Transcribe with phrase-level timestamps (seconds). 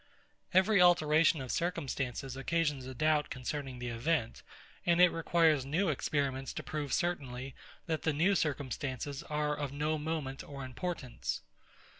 [0.51, 4.41] Every alteration of circumstances occasions a doubt concerning the event;
[4.83, 7.53] and it requires new experiments to prove certainly,
[7.85, 11.41] that the new circumstances are of no moment or importance.